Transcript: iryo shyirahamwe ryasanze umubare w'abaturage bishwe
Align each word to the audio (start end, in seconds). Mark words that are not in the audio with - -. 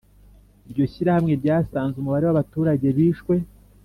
iryo 0.67 0.85
shyirahamwe 0.91 1.33
ryasanze 1.41 1.95
umubare 1.97 2.23
w'abaturage 2.25 2.87
bishwe 2.97 3.35